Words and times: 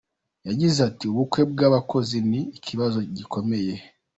Yagize 0.47 0.79
ati 0.89 1.03
“Ubuke 1.11 1.41
bw’abakozi 1.51 2.17
ni 2.29 2.41
ikibazo 2.57 2.97
gikomeye. 3.15 3.73